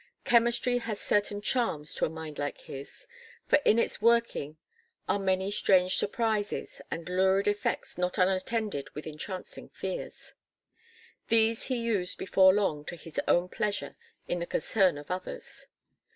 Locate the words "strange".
5.51-5.95